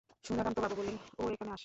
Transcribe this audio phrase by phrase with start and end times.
[0.25, 1.59] সুধাকান্তবাবু বললেন, ও এখনো আসে।